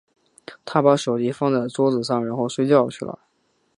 [0.65, 3.19] 她把手机放在桌子上，然后睡觉去了。